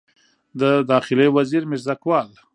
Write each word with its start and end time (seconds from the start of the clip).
د 0.59 0.61
داخلي 0.91 1.27
وزیر 1.37 1.63
میرزکوال 1.71 2.29